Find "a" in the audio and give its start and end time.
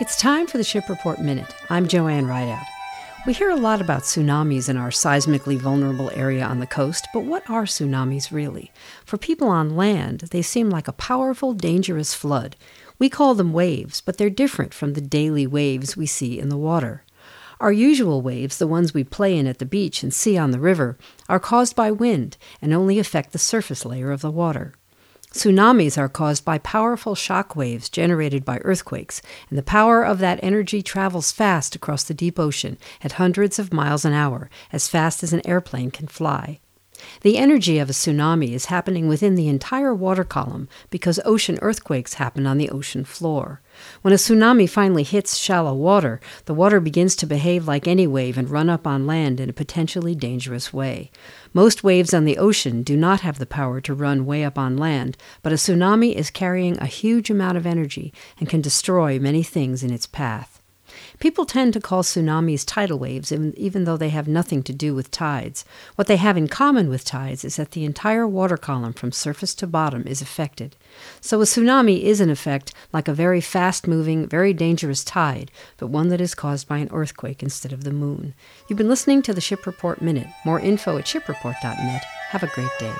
3.50-3.56, 10.88-10.92, 37.90-37.92, 44.12-44.16, 49.50-49.54, 55.52-55.56, 56.78-56.86, 71.40-71.44, 73.08-73.14, 82.42-82.48